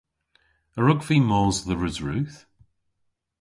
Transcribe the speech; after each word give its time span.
A 0.77 0.79
wrug 0.81 1.01
vy 1.07 1.17
mos 1.29 1.57
dhe 1.67 1.75
Resrudh? 1.75 2.37